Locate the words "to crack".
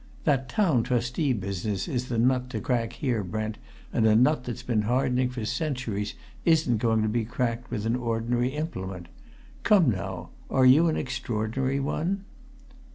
2.49-2.93